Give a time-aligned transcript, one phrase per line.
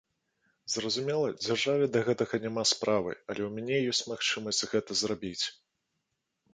[0.75, 5.45] Зразумела, дзяржаве да гэтага няма справы, але ў мяне ёсць магчымасць гэта зрабіць.